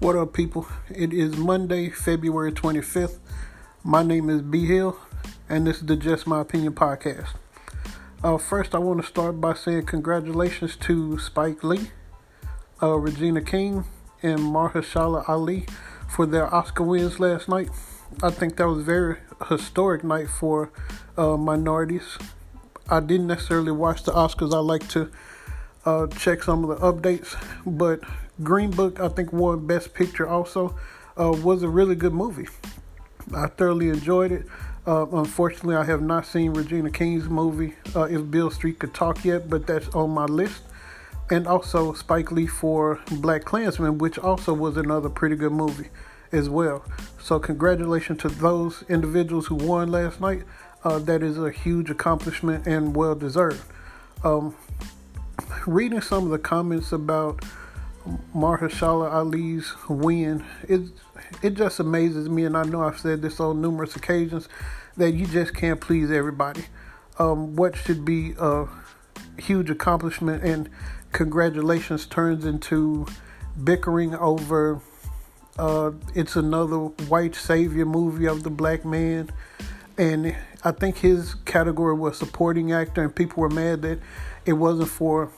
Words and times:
What 0.00 0.16
up, 0.16 0.32
people? 0.32 0.66
It 0.88 1.12
is 1.12 1.36
Monday, 1.36 1.90
February 1.90 2.52
25th. 2.52 3.18
My 3.84 4.02
name 4.02 4.30
is 4.30 4.40
B 4.40 4.64
Hill, 4.64 4.98
and 5.46 5.66
this 5.66 5.76
is 5.76 5.84
the 5.84 5.94
Just 5.94 6.26
My 6.26 6.40
Opinion 6.40 6.72
podcast. 6.72 7.34
Uh, 8.24 8.38
first, 8.38 8.74
I 8.74 8.78
want 8.78 9.02
to 9.02 9.06
start 9.06 9.42
by 9.42 9.52
saying 9.52 9.84
congratulations 9.84 10.74
to 10.76 11.18
Spike 11.18 11.62
Lee, 11.62 11.90
uh, 12.82 12.94
Regina 12.96 13.42
King, 13.42 13.84
and 14.22 14.38
Mahershala 14.40 15.28
Ali 15.28 15.66
for 16.08 16.24
their 16.24 16.52
Oscar 16.52 16.84
wins 16.84 17.20
last 17.20 17.46
night. 17.46 17.68
I 18.22 18.30
think 18.30 18.56
that 18.56 18.68
was 18.68 18.78
a 18.78 18.84
very 18.84 19.18
historic 19.50 20.02
night 20.02 20.30
for 20.30 20.72
uh, 21.18 21.36
minorities. 21.36 22.16
I 22.88 23.00
didn't 23.00 23.26
necessarily 23.26 23.72
watch 23.72 24.04
the 24.04 24.12
Oscars. 24.12 24.54
I 24.54 24.60
like 24.60 24.88
to 24.88 25.10
uh, 25.84 26.06
check 26.06 26.42
some 26.42 26.64
of 26.64 26.80
the 26.80 26.86
updates, 26.92 27.36
but 27.66 28.00
Green 28.42 28.70
Book, 28.70 29.00
I 29.00 29.08
think, 29.08 29.32
won 29.32 29.66
Best 29.66 29.94
Picture 29.94 30.28
also. 30.28 30.76
Uh, 31.18 31.32
was 31.32 31.62
a 31.62 31.68
really 31.68 31.94
good 31.94 32.14
movie. 32.14 32.48
I 33.34 33.48
thoroughly 33.48 33.88
enjoyed 33.88 34.32
it. 34.32 34.46
Uh, 34.86 35.06
unfortunately, 35.12 35.76
I 35.76 35.84
have 35.84 36.00
not 36.00 36.24
seen 36.24 36.52
Regina 36.52 36.90
King's 36.90 37.28
movie, 37.28 37.74
uh, 37.94 38.04
If 38.04 38.30
Beale 38.30 38.50
Street 38.50 38.78
Could 38.78 38.94
Talk, 38.94 39.24
yet, 39.24 39.50
but 39.50 39.66
that's 39.66 39.88
on 39.88 40.10
my 40.10 40.24
list. 40.24 40.62
And 41.30 41.46
also 41.46 41.92
Spike 41.92 42.32
Lee 42.32 42.46
for 42.46 43.00
Black 43.20 43.44
Klansman, 43.44 43.98
which 43.98 44.18
also 44.18 44.54
was 44.54 44.76
another 44.76 45.08
pretty 45.08 45.36
good 45.36 45.52
movie 45.52 45.88
as 46.32 46.48
well. 46.48 46.84
So, 47.20 47.38
congratulations 47.38 48.20
to 48.22 48.28
those 48.28 48.82
individuals 48.88 49.46
who 49.46 49.56
won 49.56 49.90
last 49.90 50.20
night. 50.20 50.42
Uh, 50.82 50.98
that 51.00 51.22
is 51.22 51.36
a 51.36 51.50
huge 51.50 51.90
accomplishment 51.90 52.66
and 52.66 52.96
well 52.96 53.14
deserved. 53.14 53.62
Um, 54.24 54.56
reading 55.66 56.00
some 56.00 56.24
of 56.24 56.30
the 56.30 56.38
comments 56.38 56.92
about 56.92 57.44
Mahershala 58.34 59.12
Ali's 59.12 59.72
win, 59.88 60.44
it 60.68 60.82
it 61.42 61.54
just 61.54 61.80
amazes 61.80 62.28
me, 62.28 62.44
and 62.44 62.56
I 62.56 62.62
know 62.64 62.82
I've 62.82 62.98
said 62.98 63.22
this 63.22 63.40
on 63.40 63.60
numerous 63.60 63.96
occasions 63.96 64.48
that 64.96 65.12
you 65.12 65.26
just 65.26 65.54
can't 65.54 65.80
please 65.80 66.10
everybody. 66.10 66.64
Um, 67.18 67.56
what 67.56 67.76
should 67.76 68.04
be 68.04 68.34
a 68.38 68.66
huge 69.38 69.70
accomplishment 69.70 70.42
and 70.42 70.68
congratulations 71.12 72.06
turns 72.06 72.44
into 72.44 73.06
bickering 73.62 74.14
over 74.14 74.80
uh, 75.58 75.90
it's 76.14 76.36
another 76.36 76.76
white 77.08 77.34
savior 77.34 77.84
movie 77.84 78.26
of 78.26 78.42
the 78.42 78.50
black 78.50 78.84
man 78.84 79.30
and 80.00 80.34
I 80.64 80.72
think 80.72 80.98
his 80.98 81.34
category 81.34 81.94
was 81.94 82.16
supporting 82.16 82.72
actor, 82.72 83.02
and 83.02 83.14
people 83.14 83.42
were 83.42 83.50
mad 83.50 83.82
that 83.82 83.98
it 84.46 84.54
wasn't 84.54 84.88
for 84.88 85.30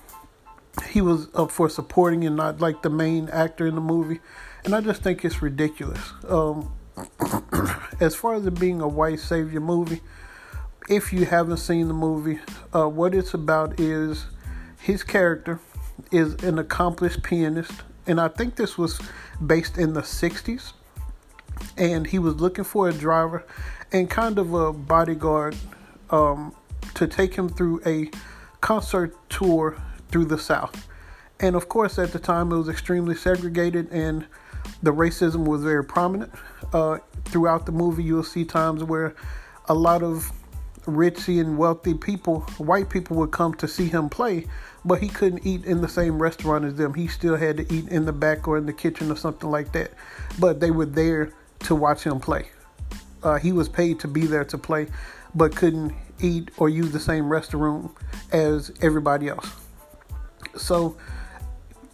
he 0.91 1.01
was 1.01 1.29
up 1.35 1.51
for 1.51 1.69
supporting 1.69 2.25
and 2.25 2.37
not 2.37 2.61
like 2.61 2.83
the 2.83 2.91
main 2.91 3.29
actor 3.29 3.67
in 3.67 3.75
the 3.75 3.81
movie, 3.81 4.21
and 4.65 4.75
I 4.75 4.81
just 4.81 5.03
think 5.03 5.25
it's 5.25 5.43
ridiculous. 5.43 6.13
Um, 6.29 6.73
as 8.01 8.15
far 8.15 8.35
as 8.35 8.47
it 8.47 8.59
being 8.59 8.81
a 8.81 8.89
white 8.89 9.21
savior 9.21 9.61
movie, 9.61 10.01
if 10.89 11.13
you 11.13 11.27
haven't 11.27 11.59
seen 11.59 11.89
the 11.89 11.95
movie, 11.95 12.41
uh, 12.75 12.89
what 12.89 13.15
it's 13.15 13.35
about 13.35 13.79
is 13.79 14.27
his 14.81 15.05
character 15.05 15.61
is 16.11 16.35
an 16.43 16.59
accomplished 16.59 17.23
pianist, 17.23 17.73
and 18.07 18.21
I 18.21 18.29
think 18.29 18.57
this 18.57 18.77
was 18.77 19.01
based 19.45 19.79
in 19.79 19.93
the 19.93 20.03
'60s, 20.03 20.73
and 21.77 22.07
he 22.07 22.19
was 22.19 22.37
looking 22.37 22.65
for 22.65 22.89
a 22.89 22.93
driver 22.93 23.45
and 23.93 24.09
kind 24.09 24.39
of 24.39 24.55
a 24.55 24.73
bodyguard 24.73 25.55
um, 26.11 26.55
to 26.95 27.07
take 27.07 27.35
him 27.35 27.49
through 27.49 27.83
a 27.85 28.11
concert 28.61 29.15
tour 29.29 29.77
through 30.13 30.27
the 30.27 30.39
South. 30.39 30.87
And 31.41 31.57
of 31.57 31.69
course, 31.69 31.99
at 31.99 32.13
the 32.13 32.21
time, 32.21 32.53
it 32.53 32.57
was 32.57 32.69
extremely 32.69 33.17
segregated 33.17 33.91
and 33.91 34.27
the 34.83 34.93
racism 34.93 35.45
was 35.45 35.65
very 35.65 35.85
prominent. 35.85 36.33
Uh, 36.73 36.99
throughout 37.25 37.67
the 37.67 37.73
movie, 37.73 38.05
you'll 38.05 38.23
see 38.23 38.45
times 38.45 38.85
where 38.85 39.15
a 39.69 39.75
lot 39.75 40.03
of 40.03 40.31
richy 40.87 41.41
and 41.41 41.59
wealthy 41.59 41.95
people, 41.95 42.41
white 42.59 42.89
people, 42.91 43.17
would 43.17 43.31
come 43.31 43.55
to 43.55 43.67
see 43.67 43.89
him 43.89 44.09
play, 44.09 44.47
but 44.85 45.01
he 45.01 45.09
couldn't 45.09 45.47
eat 45.47 45.65
in 45.65 45.81
the 45.81 45.89
same 45.89 46.21
restaurant 46.21 46.65
as 46.65 46.75
them. 46.77 46.95
He 46.95 47.09
still 47.09 47.37
had 47.37 47.57
to 47.57 47.75
eat 47.75 47.89
in 47.89 48.05
the 48.05 48.13
back 48.13 48.47
or 48.47 48.57
in 48.57 48.67
the 48.67 48.73
kitchen 48.73 49.11
or 49.11 49.17
something 49.17 49.51
like 49.51 49.73
that. 49.73 49.93
But 50.39 50.61
they 50.61 50.71
were 50.71 50.87
there 50.87 51.33
to 51.61 51.75
watch 51.75 52.05
him 52.05 52.21
play. 52.21 52.51
Uh, 53.23 53.39
he 53.39 53.53
was 53.53 53.69
paid 53.69 54.01
to 54.01 54.09
be 54.09 54.27
there 54.27 54.45
to 54.45 54.59
play, 54.59 54.89
but 55.35 55.55
couldn't 55.55 55.95
eat 56.21 56.51
or 56.57 56.69
use 56.69 56.93
the 56.93 57.01
same 57.01 57.25
restroom 57.25 57.91
as 58.33 58.73
everybody 58.81 59.29
else. 59.29 59.62
So, 60.57 60.97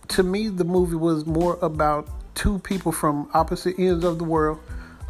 to 0.08 0.22
me, 0.22 0.48
the 0.48 0.64
movie 0.64 0.96
was 0.96 1.26
more 1.26 1.58
about 1.62 2.08
two 2.34 2.58
people 2.60 2.92
from 2.92 3.28
opposite 3.34 3.78
ends 3.78 4.04
of 4.04 4.18
the 4.18 4.24
world, 4.24 4.58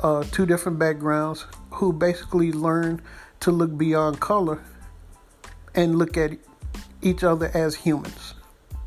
uh, 0.02 0.24
two 0.30 0.46
different 0.46 0.78
backgrounds, 0.78 1.46
who 1.70 1.92
basically 1.92 2.52
learn 2.52 3.00
to 3.40 3.50
look 3.50 3.76
beyond 3.76 4.20
color 4.20 4.60
and 5.74 5.96
look 5.96 6.16
at 6.16 6.32
each 7.02 7.22
other 7.22 7.50
as 7.54 7.74
humans. 7.74 8.34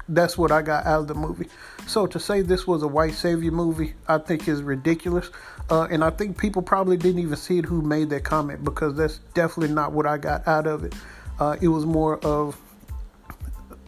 That's 0.10 0.38
what 0.38 0.52
I 0.52 0.62
got 0.62 0.86
out 0.86 1.02
of 1.02 1.08
the 1.08 1.14
movie. 1.14 1.48
So 1.88 2.06
to 2.08 2.20
say 2.20 2.42
this 2.42 2.68
was 2.68 2.84
a 2.84 2.88
white 2.88 3.14
savior 3.14 3.52
movie, 3.52 3.94
I 4.08 4.18
think 4.18 4.48
is 4.48 4.62
ridiculous. 4.62 5.30
Uh, 5.70 5.88
and 5.90 6.04
I 6.04 6.10
think 6.10 6.38
people 6.38 6.62
probably 6.62 6.98
didn't 6.98 7.20
even 7.20 7.38
see 7.38 7.60
it 7.60 7.66
who 7.66 7.82
made 7.82 8.10
that 8.10 8.24
comment 8.24 8.64
because 8.64 8.96
that's 8.98 9.20
definitely 9.34 9.74
not 9.74 9.94
what 9.94 10.06
I 10.06 10.18
got 10.18 10.48
out 10.48 10.68
of 10.68 10.84
it. 10.84 10.94
Uh, 11.40 11.56
it 11.62 11.70
was 11.70 11.86
more 11.86 12.18
of 12.26 12.58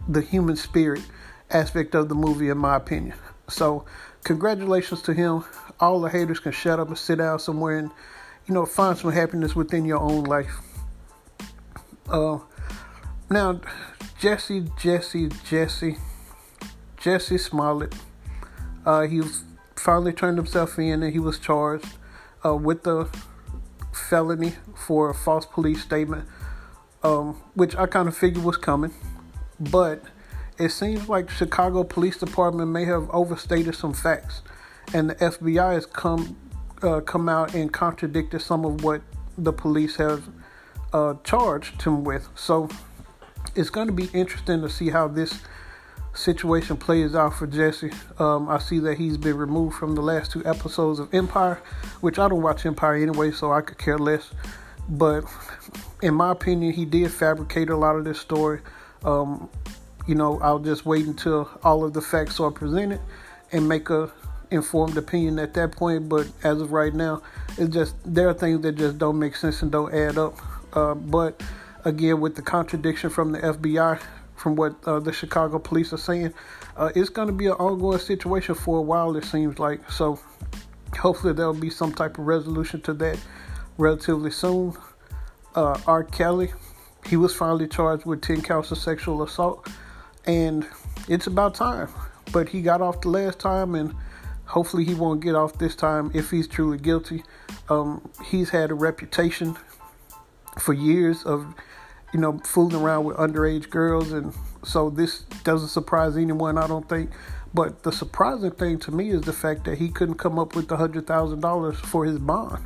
the 0.08 0.20
human 0.20 0.56
spirit 0.56 1.02
aspect 1.50 1.94
of 1.94 2.08
the 2.08 2.14
movie, 2.14 2.48
in 2.48 2.58
my 2.58 2.76
opinion. 2.76 3.16
So, 3.48 3.84
congratulations 4.24 5.02
to 5.02 5.14
him. 5.14 5.44
All 5.80 6.00
the 6.00 6.08
haters 6.08 6.40
can 6.40 6.52
shut 6.52 6.80
up 6.80 6.88
and 6.88 6.98
sit 6.98 7.18
down 7.18 7.38
somewhere 7.38 7.78
and, 7.78 7.90
you 8.46 8.54
know, 8.54 8.66
find 8.66 8.96
some 8.96 9.12
happiness 9.12 9.54
within 9.54 9.84
your 9.84 10.00
own 10.00 10.24
life. 10.24 10.60
Uh, 12.08 12.38
now, 13.30 13.60
Jussie, 14.20 14.68
Jussie, 14.78 15.30
Jussie, 15.44 15.98
Jussie 16.98 17.40
Smollett. 17.40 17.94
Uh, 18.86 19.02
he 19.02 19.22
finally 19.76 20.12
turned 20.12 20.38
himself 20.38 20.78
in 20.78 21.02
and 21.02 21.12
he 21.12 21.18
was 21.18 21.38
charged 21.38 21.86
uh, 22.44 22.54
with 22.54 22.82
the 22.84 23.08
felony 23.92 24.54
for 24.74 25.10
a 25.10 25.14
false 25.14 25.46
police 25.46 25.82
statement, 25.82 26.26
um, 27.02 27.34
which 27.54 27.74
I 27.76 27.86
kind 27.86 28.08
of 28.08 28.16
figured 28.16 28.44
was 28.44 28.56
coming. 28.56 28.92
But 29.60 30.02
it 30.58 30.70
seems 30.70 31.08
like 31.08 31.30
Chicago 31.30 31.84
Police 31.84 32.18
Department 32.18 32.70
may 32.70 32.84
have 32.84 33.10
overstated 33.10 33.74
some 33.74 33.92
facts, 33.92 34.42
and 34.92 35.10
the 35.10 35.14
FBI 35.16 35.74
has 35.74 35.86
come 35.86 36.36
uh, 36.82 37.00
come 37.00 37.28
out 37.28 37.54
and 37.54 37.72
contradicted 37.72 38.42
some 38.42 38.64
of 38.64 38.84
what 38.84 39.00
the 39.38 39.52
police 39.52 39.96
have 39.96 40.28
uh, 40.92 41.14
charged 41.24 41.82
him 41.82 42.04
with. 42.04 42.28
So 42.34 42.68
it's 43.54 43.70
going 43.70 43.86
to 43.86 43.92
be 43.92 44.08
interesting 44.12 44.60
to 44.62 44.68
see 44.68 44.90
how 44.90 45.08
this 45.08 45.40
situation 46.14 46.76
plays 46.76 47.14
out 47.14 47.34
for 47.34 47.46
Jussie. 47.46 47.92
Um, 48.20 48.48
I 48.48 48.58
see 48.58 48.78
that 48.80 48.98
he's 48.98 49.16
been 49.16 49.36
removed 49.36 49.76
from 49.76 49.94
the 49.94 50.02
last 50.02 50.30
two 50.30 50.44
episodes 50.44 50.98
of 50.98 51.12
Empire, 51.12 51.60
which 52.00 52.18
I 52.18 52.28
don't 52.28 52.42
watch 52.42 52.64
Empire 52.66 52.96
anyway, 52.96 53.32
so 53.32 53.52
I 53.52 53.60
could 53.60 53.78
care 53.78 53.98
less. 53.98 54.30
But 54.88 55.24
in 56.02 56.14
my 56.14 56.30
opinion, 56.30 56.72
he 56.72 56.84
did 56.84 57.10
fabricate 57.10 57.70
a 57.70 57.76
lot 57.76 57.96
of 57.96 58.04
this 58.04 58.20
story. 58.20 58.60
Um, 59.04 59.48
you 60.06 60.14
know, 60.14 60.40
I'll 60.40 60.58
just 60.58 60.84
wait 60.84 61.06
until 61.06 61.48
all 61.62 61.84
of 61.84 61.92
the 61.92 62.02
facts 62.02 62.40
are 62.40 62.50
presented 62.50 63.00
and 63.52 63.68
make 63.68 63.90
a 63.90 64.12
informed 64.50 64.96
opinion 64.96 65.38
at 65.38 65.54
that 65.54 65.72
point. 65.72 66.08
But 66.08 66.28
as 66.42 66.60
of 66.60 66.72
right 66.72 66.94
now, 66.94 67.22
it's 67.58 67.72
just 67.72 67.94
there 68.04 68.28
are 68.28 68.34
things 68.34 68.62
that 68.62 68.72
just 68.76 68.98
don't 68.98 69.18
make 69.18 69.36
sense 69.36 69.62
and 69.62 69.70
don't 69.70 69.92
add 69.94 70.18
up. 70.18 70.34
Uh, 70.76 70.94
but 70.94 71.42
again, 71.84 72.20
with 72.20 72.36
the 72.36 72.42
contradiction 72.42 73.10
from 73.10 73.32
the 73.32 73.38
FBI, 73.40 74.00
from 74.36 74.56
what 74.56 74.76
uh, 74.84 74.98
the 74.98 75.12
Chicago 75.12 75.58
police 75.58 75.92
are 75.92 75.98
saying, 75.98 76.34
uh, 76.76 76.90
it's 76.94 77.08
going 77.08 77.28
to 77.28 77.34
be 77.34 77.46
an 77.46 77.52
ongoing 77.52 77.98
situation 77.98 78.54
for 78.54 78.78
a 78.78 78.82
while. 78.82 79.16
It 79.16 79.24
seems 79.24 79.58
like 79.58 79.90
so. 79.90 80.18
Hopefully, 80.98 81.32
there'll 81.32 81.54
be 81.54 81.70
some 81.70 81.92
type 81.92 82.18
of 82.18 82.26
resolution 82.26 82.80
to 82.82 82.92
that 82.94 83.18
relatively 83.78 84.30
soon. 84.30 84.76
Uh, 85.54 85.78
R. 85.86 86.04
Kelly, 86.04 86.52
he 87.06 87.16
was 87.16 87.34
finally 87.34 87.68
charged 87.68 88.04
with 88.04 88.22
10 88.22 88.42
counts 88.42 88.70
of 88.70 88.78
sexual 88.78 89.22
assault, 89.22 89.68
and 90.26 90.66
it's 91.08 91.26
about 91.26 91.54
time. 91.54 91.88
But 92.32 92.48
he 92.48 92.62
got 92.62 92.80
off 92.80 93.00
the 93.00 93.08
last 93.08 93.38
time, 93.38 93.74
and 93.74 93.94
hopefully, 94.46 94.84
he 94.84 94.94
won't 94.94 95.20
get 95.20 95.34
off 95.34 95.58
this 95.58 95.76
time 95.76 96.10
if 96.14 96.30
he's 96.30 96.48
truly 96.48 96.78
guilty. 96.78 97.22
Um, 97.68 98.10
he's 98.24 98.50
had 98.50 98.70
a 98.70 98.74
reputation 98.74 99.56
for 100.58 100.72
years 100.72 101.24
of 101.24 101.54
you 102.14 102.20
know, 102.20 102.38
fooling 102.44 102.80
around 102.80 103.04
with 103.04 103.16
underage 103.16 103.68
girls. 103.68 104.12
And 104.12 104.32
so 104.62 104.88
this 104.88 105.22
doesn't 105.42 105.68
surprise 105.68 106.16
anyone, 106.16 106.56
I 106.56 106.68
don't 106.68 106.88
think. 106.88 107.10
But 107.52 107.82
the 107.82 107.90
surprising 107.90 108.52
thing 108.52 108.78
to 108.80 108.92
me 108.92 109.10
is 109.10 109.22
the 109.22 109.32
fact 109.32 109.64
that 109.64 109.78
he 109.78 109.88
couldn't 109.88 110.14
come 110.14 110.38
up 110.38 110.54
with 110.54 110.68
the 110.68 110.76
$100,000 110.76 111.76
for 111.76 112.04
his 112.04 112.18
bond. 112.20 112.64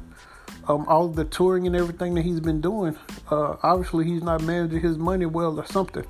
Um, 0.69 0.85
all 0.87 1.09
the 1.09 1.25
touring 1.25 1.67
and 1.67 1.75
everything 1.75 2.15
that 2.15 2.23
he's 2.23 2.41
been 2.41 2.61
doing, 2.61 2.97
uh, 3.31 3.57
obviously 3.63 4.05
he's 4.05 4.23
not 4.23 4.43
managing 4.43 4.81
his 4.81 4.99
money 4.99 5.25
well 5.25 5.59
or 5.59 5.67
something. 5.67 6.05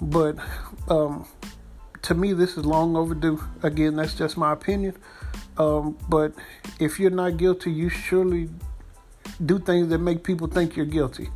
But 0.00 0.36
um, 0.88 1.26
to 2.02 2.14
me, 2.14 2.32
this 2.34 2.56
is 2.56 2.66
long 2.66 2.96
overdue. 2.96 3.42
Again, 3.62 3.96
that's 3.96 4.14
just 4.14 4.36
my 4.36 4.52
opinion. 4.52 4.96
Um, 5.56 5.98
but 6.08 6.34
if 6.78 7.00
you're 7.00 7.10
not 7.10 7.36
guilty, 7.36 7.72
you 7.72 7.88
surely 7.88 8.50
do 9.44 9.58
things 9.58 9.88
that 9.88 9.98
make 9.98 10.24
people 10.24 10.46
think 10.46 10.76
you're 10.76 10.86
guilty. 10.86 11.30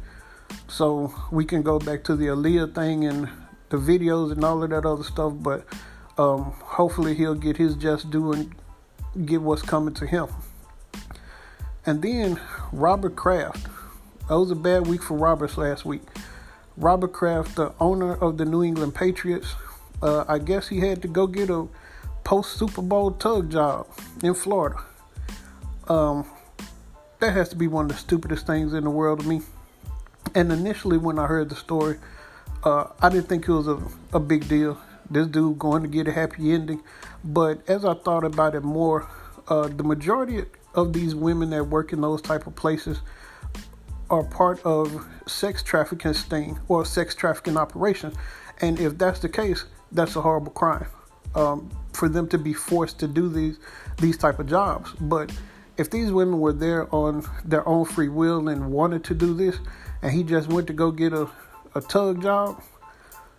So 0.68 1.14
we 1.30 1.44
can 1.44 1.62
go 1.62 1.78
back 1.78 2.04
to 2.04 2.16
the 2.16 2.26
Aaliyah 2.26 2.74
thing 2.74 3.04
and 3.04 3.28
the 3.70 3.76
videos 3.76 4.32
and 4.32 4.44
all 4.44 4.62
of 4.62 4.70
that 4.70 4.86
other 4.86 5.02
stuff, 5.02 5.32
but 5.36 5.66
um, 6.16 6.52
hopefully 6.62 7.14
he'll 7.14 7.34
get 7.34 7.56
his 7.56 7.74
just 7.74 8.10
due 8.10 8.32
and 8.32 8.54
get 9.26 9.42
what's 9.42 9.62
coming 9.62 9.94
to 9.94 10.06
him. 10.06 10.28
And 11.86 12.02
then 12.02 12.40
Robert 12.72 13.16
Kraft. 13.16 13.66
That 14.28 14.38
was 14.38 14.50
a 14.50 14.56
bad 14.56 14.86
week 14.86 15.02
for 15.02 15.16
Roberts 15.16 15.58
last 15.58 15.84
week. 15.84 16.02
Robert 16.76 17.12
Kraft, 17.12 17.56
the 17.56 17.74
owner 17.78 18.14
of 18.14 18.38
the 18.38 18.44
New 18.44 18.64
England 18.64 18.94
Patriots, 18.94 19.54
uh, 20.02 20.24
I 20.26 20.38
guess 20.38 20.68
he 20.68 20.80
had 20.80 21.02
to 21.02 21.08
go 21.08 21.26
get 21.26 21.50
a 21.50 21.68
post 22.24 22.58
Super 22.58 22.82
Bowl 22.82 23.12
tug 23.12 23.50
job 23.50 23.86
in 24.22 24.34
Florida. 24.34 24.82
Um, 25.88 26.26
that 27.20 27.32
has 27.32 27.50
to 27.50 27.56
be 27.56 27.66
one 27.66 27.86
of 27.86 27.92
the 27.92 27.98
stupidest 27.98 28.46
things 28.46 28.72
in 28.72 28.84
the 28.84 28.90
world 28.90 29.20
to 29.20 29.28
me. 29.28 29.42
And 30.34 30.50
initially, 30.50 30.98
when 30.98 31.18
I 31.18 31.26
heard 31.26 31.48
the 31.48 31.54
story, 31.54 31.98
uh, 32.64 32.86
I 33.00 33.08
didn't 33.10 33.28
think 33.28 33.46
it 33.46 33.52
was 33.52 33.68
a, 33.68 33.78
a 34.12 34.20
big 34.20 34.48
deal. 34.48 34.80
This 35.10 35.26
dude 35.26 35.58
going 35.58 35.82
to 35.82 35.88
get 35.88 36.08
a 36.08 36.12
happy 36.12 36.52
ending. 36.52 36.82
But 37.22 37.68
as 37.68 37.84
I 37.84 37.94
thought 37.94 38.24
about 38.24 38.54
it 38.54 38.62
more, 38.62 39.06
uh, 39.48 39.68
the 39.68 39.84
majority 39.84 40.44
of 40.74 40.92
these 40.92 41.14
women 41.14 41.50
that 41.50 41.64
work 41.64 41.92
in 41.92 42.00
those 42.00 42.20
type 42.20 42.46
of 42.46 42.54
places 42.54 43.00
are 44.10 44.24
part 44.24 44.60
of 44.64 45.06
sex 45.26 45.62
trafficking 45.62 46.12
sting 46.12 46.58
or 46.68 46.84
sex 46.84 47.14
trafficking 47.14 47.56
operations. 47.56 48.14
And 48.60 48.78
if 48.78 48.98
that's 48.98 49.20
the 49.20 49.28
case, 49.28 49.64
that's 49.92 50.16
a 50.16 50.20
horrible 50.20 50.52
crime 50.52 50.86
um, 51.34 51.70
for 51.92 52.08
them 52.08 52.28
to 52.28 52.38
be 52.38 52.52
forced 52.52 52.98
to 53.00 53.08
do 53.08 53.28
these 53.28 53.58
these 53.98 54.16
type 54.16 54.38
of 54.38 54.46
jobs. 54.48 54.92
But 55.00 55.32
if 55.76 55.90
these 55.90 56.12
women 56.12 56.40
were 56.40 56.52
there 56.52 56.92
on 56.94 57.24
their 57.44 57.66
own 57.68 57.84
free 57.84 58.08
will 58.08 58.48
and 58.48 58.70
wanted 58.70 59.04
to 59.04 59.14
do 59.14 59.34
this, 59.34 59.58
and 60.02 60.12
he 60.12 60.22
just 60.22 60.48
went 60.48 60.66
to 60.68 60.72
go 60.72 60.90
get 60.90 61.12
a, 61.12 61.28
a 61.74 61.80
tug 61.80 62.22
job, 62.22 62.62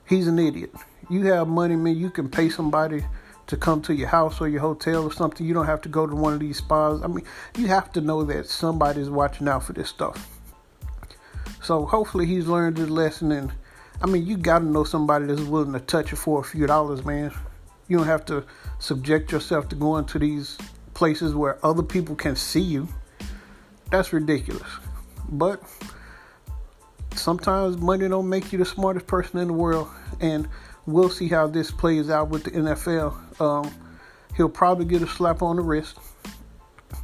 he's 0.06 0.28
an 0.28 0.40
idiot. 0.40 0.72
You 1.10 1.28
have 1.28 1.48
money, 1.48 1.76
man. 1.76 1.98
You 1.98 2.10
can 2.10 2.30
pay 2.30 2.50
somebody 2.50 3.06
to 3.47 3.57
come 3.57 3.81
to 3.83 3.94
your 3.94 4.07
house 4.07 4.42
or 4.42 4.47
your 4.47 4.62
hotel 4.62 5.03
or 5.03 5.12
something. 5.12 5.45
You 5.45 5.53
don't 5.53 5.65
have 5.65 5.81
to 5.81 5.89
go 5.89 6.07
to 6.07 6.15
one 6.15 6.33
of 6.33 6.39
these 6.39 6.57
spas. 6.57 7.01
I 7.03 7.07
mean, 7.07 7.25
you 7.57 7.68
have 7.68 7.92
to 7.94 8.01
know 8.01 8.24
that 8.24 8.47
somebody's 8.47 9.09
watching 9.09 9.47
out 9.47 9.63
for 9.63 9.74
this 9.74 9.89
stuff. 9.89 10.30
So 11.62 11.86
hopefully 11.86 12.25
he's 12.25 12.47
learned 12.47 12.77
his 12.77 12.89
lesson. 12.89 13.31
And 13.31 13.51
I 14.01 14.07
mean, 14.07 14.25
you 14.25 14.38
got 14.38 14.59
to 14.59 14.65
know 14.65 14.83
somebody 14.83 15.25
that's 15.25 15.42
willing 15.42 15.74
to 15.74 15.80
touch 15.80 16.12
you 16.12 16.18
for 16.18 16.42
a 16.42 16.44
few 16.44 16.68
dollars, 16.68 17.06
man. 17.06 17.31
You 17.88 17.97
don't 17.97 18.07
have 18.07 18.25
to 18.25 18.44
subject 18.80 19.31
yourself 19.31 19.69
to 19.69 19.75
going 19.75 20.06
to 20.06 20.19
these 20.19 20.57
places 20.94 21.36
where 21.36 21.63
other 21.63 21.83
people 21.83 22.15
can 22.15 22.36
see 22.36 22.62
you. 22.62 22.88
That's 23.92 24.12
ridiculous. 24.12 24.68
But 25.30 25.62
sometimes 27.13 27.77
money 27.77 28.07
don't 28.07 28.27
make 28.27 28.51
you 28.51 28.57
the 28.57 28.65
smartest 28.65 29.07
person 29.07 29.39
in 29.39 29.47
the 29.47 29.53
world, 29.53 29.88
and 30.19 30.47
we'll 30.86 31.10
see 31.10 31.28
how 31.28 31.48
this 31.48 31.72
plays 31.72 32.10
out 32.10 32.30
with 32.30 32.44
the 32.44 32.52
NFL. 32.52 33.42
Um, 33.42 33.74
he'll 34.36 34.50
probably 34.50 34.86
get 34.86 35.02
a 35.02 35.08
slap 35.08 35.42
on 35.42 35.56
the 35.56 35.62
wrist, 35.62 35.98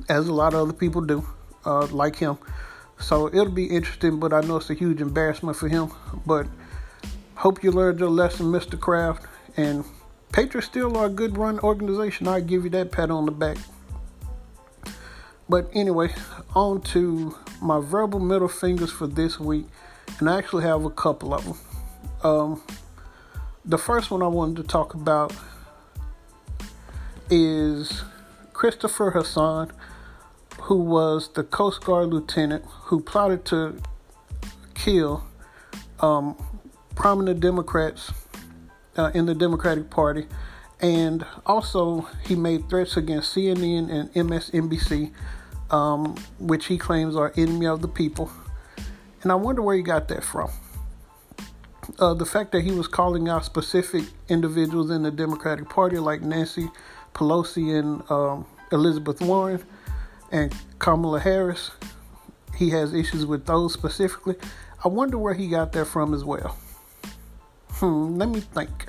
as 0.10 0.28
a 0.28 0.33
lot 0.33 0.54
of 0.54 0.62
other 0.62 0.74
people 0.74 1.01
do, 1.01 1.25
uh, 1.66 1.88
like 1.88 2.16
him. 2.16 2.38
So 3.00 3.28
it'll 3.28 3.50
be 3.50 3.66
interesting, 3.66 4.19
but 4.19 4.31
I 4.31 4.42
know 4.42 4.57
it's 4.57 4.69
a 4.69 4.75
huge 4.75 5.01
embarrassment 5.01 5.57
for 5.57 5.68
him. 5.68 5.92
But 6.25 6.48
hope 7.36 7.63
you 7.63 7.72
learned 7.72 8.00
your 8.00 8.10
lesson, 8.10 8.48
Mr. 8.48 8.80
Kraft. 8.80 9.25
And 9.57 9.84
Patriots 10.31 10.68
still 10.68 10.95
are 10.98 11.07
a 11.07 11.10
good 11.10 11.38
run 11.38 11.60
organization. 11.60 12.27
I 12.27 12.39
give 12.39 12.63
you 12.63 12.69
that 12.72 12.92
pat 12.92 13.10
on 13.10 13.25
the 13.25 13.31
back. 13.31 13.57
But 15.50 15.69
anyway, 15.74 16.13
on 16.56 16.81
to 16.81 17.36
my 17.62 17.81
verbal 17.81 18.19
middle 18.19 18.48
fingers 18.48 18.92
for 18.92 19.07
this 19.07 19.39
week. 19.39 19.66
And 20.19 20.30
I 20.30 20.38
actually 20.38 20.63
have 20.63 20.86
a 20.86 20.89
couple 20.89 21.34
of 21.34 21.44
them. 21.44 21.57
Um, 22.24 22.63
the 23.63 23.78
first 23.78 24.10
one 24.10 24.22
I 24.24 24.28
wanted 24.28 24.58
to 24.58 24.63
talk 24.63 24.94
about 24.94 25.34
is 27.30 28.04
Christopher 28.54 29.12
Hasson, 29.12 29.72
who 30.62 30.78
was 30.78 31.31
the 31.34 31.44
Coast 31.44 31.84
Guard 31.84 32.10
lieutenant 32.10 32.66
who 32.66 33.02
plotted 33.02 33.46
to 33.46 33.80
kill 34.74 35.24
um, 36.00 36.36
prominent 36.96 37.40
Democrats 37.40 38.12
uh, 38.98 39.12
in 39.13 39.25
the 39.28 39.36
Democratic 39.36 39.90
Party. 39.90 40.25
And 40.80 41.25
also, 41.46 42.08
he 42.25 42.36
made 42.36 42.68
threats 42.68 42.98
against 42.98 43.36
CNN 43.36 43.92
and 43.92 44.12
MSNBC, 44.13 45.12
um, 45.69 46.16
which 46.40 46.66
he 46.66 46.80
claims 46.80 47.16
are 47.16 47.31
enemy 47.38 47.68
of 47.68 47.84
the 47.84 47.88
people. 47.88 48.31
And 49.22 49.31
I 49.31 49.36
wonder 49.36 49.62
where 49.62 49.75
he 49.75 49.84
got 49.84 50.08
that 50.08 50.24
from. 50.24 50.50
Uh, 51.99 52.13
the 52.13 52.25
fact 52.25 52.51
that 52.51 52.61
he 52.61 52.71
was 52.71 52.88
calling 52.88 53.27
out 53.27 53.45
specific 53.45 54.03
individuals 54.29 54.89
in 54.89 55.03
the 55.03 55.11
Democratic 55.11 55.69
Party, 55.69 55.97
like 55.97 56.21
Nancy 56.21 56.69
Pelosi 57.13 57.77
and 57.77 58.09
um, 58.09 58.45
Elizabeth 58.71 59.21
Warren 59.21 59.63
and 60.31 60.53
Kamala 60.79 61.19
Harris, 61.19 61.71
he 62.55 62.69
has 62.69 62.93
issues 62.93 63.25
with 63.25 63.45
those 63.45 63.73
specifically. 63.73 64.35
I 64.83 64.88
wonder 64.88 65.17
where 65.17 65.33
he 65.33 65.47
got 65.47 65.73
that 65.73 65.85
from 65.85 66.13
as 66.13 66.23
well. 66.23 66.57
Hmm, 67.71 68.15
let 68.17 68.29
me 68.29 68.39
think. 68.39 68.88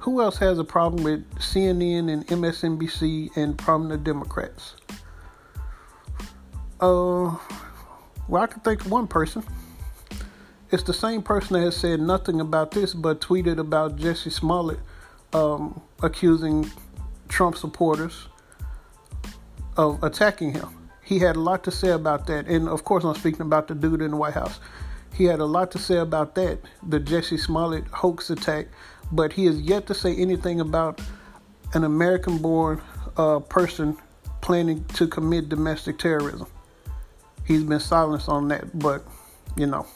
Who 0.00 0.20
else 0.20 0.36
has 0.38 0.58
a 0.58 0.64
problem 0.64 1.02
with 1.02 1.28
CNN 1.36 2.12
and 2.12 2.26
MSNBC 2.26 3.36
and 3.36 3.56
prominent 3.56 4.04
Democrats? 4.04 4.74
Uh, 6.80 7.36
well, 8.28 8.42
I 8.42 8.46
can 8.46 8.60
think 8.60 8.84
of 8.84 8.90
one 8.90 9.06
person. 9.06 9.42
It's 10.70 10.82
the 10.82 10.94
same 10.94 11.22
person 11.22 11.54
that 11.54 11.64
has 11.64 11.76
said 11.76 12.00
nothing 12.00 12.40
about 12.40 12.70
this 12.70 12.94
but 12.94 13.20
tweeted 13.20 13.58
about 13.58 13.96
Jussie 13.96 14.32
Smollett 14.32 14.80
um, 15.32 15.80
accusing 16.02 16.70
Trump 17.28 17.56
supporters 17.56 18.28
of 19.76 20.02
attacking 20.02 20.52
him. 20.52 20.68
He 21.02 21.18
had 21.18 21.36
a 21.36 21.40
lot 21.40 21.64
to 21.64 21.70
say 21.70 21.90
about 21.90 22.26
that. 22.26 22.46
And 22.46 22.68
of 22.68 22.84
course, 22.84 23.04
I'm 23.04 23.14
speaking 23.14 23.42
about 23.42 23.68
the 23.68 23.74
dude 23.74 24.00
in 24.00 24.12
the 24.12 24.16
White 24.16 24.34
House. 24.34 24.58
He 25.14 25.24
had 25.24 25.38
a 25.38 25.44
lot 25.44 25.70
to 25.72 25.78
say 25.78 25.98
about 25.98 26.34
that, 26.34 26.58
the 26.82 26.98
Jussie 26.98 27.38
Smollett 27.38 27.86
hoax 27.88 28.30
attack, 28.30 28.66
but 29.12 29.32
he 29.32 29.46
has 29.46 29.60
yet 29.60 29.86
to 29.86 29.94
say 29.94 30.14
anything 30.16 30.60
about 30.60 31.00
an 31.74 31.84
American 31.84 32.38
born 32.38 32.82
uh, 33.16 33.38
person 33.40 33.96
planning 34.40 34.84
to 34.94 35.06
commit 35.06 35.48
domestic 35.48 35.98
terrorism 35.98 36.48
he's 37.44 37.62
been 37.62 37.80
silenced 37.80 38.28
on 38.28 38.48
that. 38.48 38.78
But 38.78 39.04
you 39.56 39.66
know, 39.66 39.86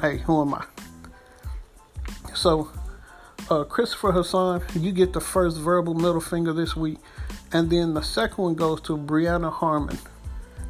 hey, 0.00 0.18
who 0.18 0.40
am 0.42 0.54
I? 0.54 0.64
So, 2.34 2.70
uh, 3.50 3.64
Christopher 3.64 4.12
Hasson, 4.12 4.62
you 4.74 4.92
get 4.92 5.12
the 5.12 5.20
first 5.20 5.58
verbal 5.58 5.94
middle 5.94 6.20
finger 6.20 6.52
this 6.52 6.76
week, 6.76 6.98
and 7.52 7.68
then 7.70 7.94
the 7.94 8.02
second 8.02 8.42
one 8.42 8.54
goes 8.54 8.80
to 8.82 8.96
Breanna 8.96 9.52
Harmon, 9.52 9.98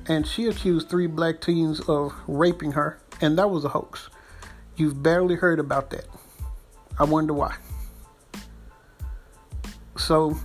and 0.07 0.27
she 0.27 0.47
accused 0.47 0.89
three 0.89 1.07
black 1.07 1.41
teens 1.41 1.81
of 1.81 2.12
raping 2.27 2.73
her, 2.73 2.99
and 3.21 3.39
that 3.39 3.50
was 3.50 3.65
a 3.65 3.69
hoax. 3.69 4.09
You've 4.77 5.03
barely 5.03 5.35
heard 5.35 5.59
about 5.59 5.91
that. 5.91 6.07
I 6.99 7.05
wonder 7.05 7.35
why. 7.35 7.55
So, 9.97 10.37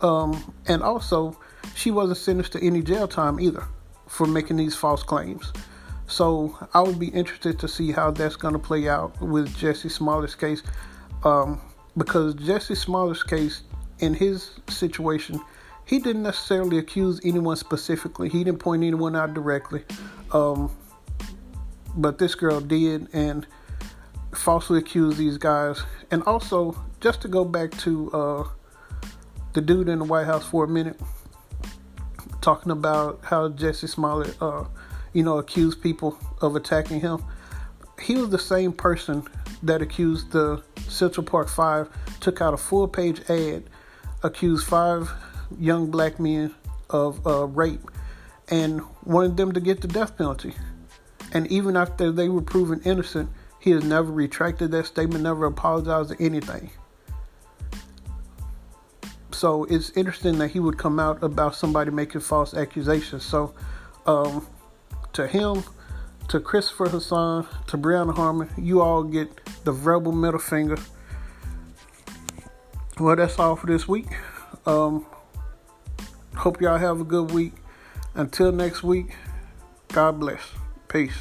um, 0.00 0.54
and 0.66 0.82
also, 0.82 1.38
she 1.74 1.90
wasn't 1.90 2.18
sentenced 2.18 2.52
to 2.52 2.64
any 2.64 2.82
jail 2.82 3.06
time 3.06 3.38
either 3.38 3.64
for 4.06 4.26
making 4.26 4.56
these 4.56 4.74
false 4.74 5.02
claims. 5.02 5.52
So 6.08 6.56
I 6.74 6.80
would 6.80 6.98
be 6.98 7.08
interested 7.08 7.58
to 7.60 7.68
see 7.68 7.92
how 7.92 8.10
that's 8.10 8.34
going 8.34 8.54
to 8.54 8.58
play 8.58 8.88
out 8.88 9.20
with 9.20 9.54
Jussie 9.56 9.90
Smollett's 9.90 10.34
case, 10.34 10.62
um, 11.22 11.60
because 11.96 12.34
Jussie 12.34 12.76
Smollett's 12.76 13.22
case, 13.22 13.62
in 14.00 14.14
his 14.14 14.50
situation, 14.68 15.40
he 15.84 15.98
didn't 15.98 16.22
necessarily 16.22 16.78
accuse 16.78 17.20
anyone 17.24 17.56
specifically. 17.56 18.28
He 18.28 18.42
didn't 18.44 18.58
point 18.58 18.84
anyone 18.84 19.14
out 19.14 19.34
directly, 19.34 19.84
um, 20.32 20.74
but 21.96 22.18
this 22.18 22.34
girl 22.34 22.60
did, 22.60 23.08
and 23.12 23.46
falsely 24.34 24.78
accused 24.78 25.18
these 25.18 25.38
guys. 25.38 25.82
And 26.10 26.22
also, 26.24 26.76
just 27.00 27.22
to 27.22 27.28
go 27.28 27.44
back 27.44 27.70
to 27.78 28.10
uh, 28.12 28.48
the 29.52 29.60
dude 29.60 29.88
in 29.88 29.98
the 29.98 30.04
White 30.04 30.26
House 30.26 30.46
for 30.46 30.64
a 30.64 30.68
minute 30.68 31.00
talking 32.40 32.70
about 32.72 33.20
how 33.22 33.48
Jussie 33.48 33.88
Smollett, 33.88 34.40
uh, 34.40 34.64
you 35.12 35.22
know, 35.22 35.38
accused 35.38 35.82
people 35.82 36.18
of 36.40 36.56
attacking 36.56 37.00
him. 37.00 37.24
He 38.00 38.16
was 38.16 38.30
the 38.30 38.38
same 38.38 38.72
person 38.72 39.24
that 39.62 39.82
accused 39.82 40.30
the 40.32 40.62
Central 40.88 41.26
Park 41.26 41.48
Five, 41.48 41.88
took 42.20 42.40
out 42.40 42.54
a 42.54 42.56
full 42.56 42.86
page 42.88 43.28
ad, 43.28 43.64
accused 44.22 44.66
five 44.66 45.10
young 45.58 45.90
black 45.90 46.20
men 46.20 46.54
of 46.90 47.26
uh, 47.26 47.46
rape, 47.46 47.90
and 48.50 48.82
wanted 49.04 49.36
them 49.36 49.52
to 49.52 49.60
get 49.60 49.80
the 49.80 49.88
death 49.88 50.16
penalty. 50.16 50.54
And 51.32 51.46
even 51.48 51.76
after 51.76 52.10
they 52.12 52.28
were 52.28 52.40
proven 52.40 52.80
innocent, 52.84 53.30
he 53.60 53.70
has 53.72 53.84
never 53.84 54.12
retracted 54.12 54.70
that 54.70 54.86
statement, 54.86 55.24
never 55.24 55.46
apologized 55.46 56.12
or 56.12 56.16
anything. 56.20 56.70
so 59.38 59.64
it's 59.64 59.90
interesting 59.90 60.38
that 60.38 60.48
he 60.48 60.58
would 60.58 60.76
come 60.76 60.98
out 60.98 61.22
about 61.22 61.54
somebody 61.54 61.92
making 61.92 62.20
false 62.20 62.54
accusations. 62.54 63.22
So, 63.24 63.54
um, 64.04 64.44
to 65.12 65.26
him, 65.26 65.64
to 66.28 66.40
Christopher 66.40 66.88
Hasson, 66.88 67.46
to 67.66 67.78
Breanna 67.78 68.14
Harmon, 68.14 68.50
you 68.56 68.80
all 68.80 69.02
get 69.02 69.28
the 69.64 69.72
verbal 69.72 70.12
middle 70.12 70.40
finger. 70.40 70.76
Well, 72.98 73.16
that's 73.16 73.38
all 73.38 73.56
for 73.56 73.66
this 73.66 73.86
week. 73.86 74.08
Um, 74.66 75.06
hope 76.36 76.60
y'all 76.60 76.78
have 76.78 77.00
a 77.00 77.04
good 77.04 77.30
week. 77.30 77.52
Until 78.14 78.52
next 78.52 78.82
week, 78.82 79.14
God 79.88 80.18
bless. 80.18 80.42
Peace. 80.88 81.16